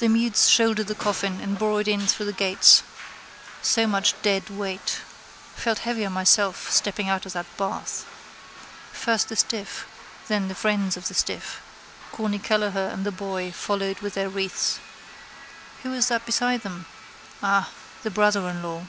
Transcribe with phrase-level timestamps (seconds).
[0.00, 2.82] The mutes shouldered the coffin and bore it in through the gates.
[3.62, 5.02] So much dead weight.
[5.54, 8.04] Felt heavier myself stepping out of that bath.
[8.92, 9.86] First the stiff:
[10.26, 11.60] then the friends of the stiff.
[12.10, 14.80] Corny Kelleher and the boy followed with their wreaths.
[15.84, 16.86] Who is that beside them?
[17.40, 17.68] Ah,
[18.02, 18.88] the brother in law.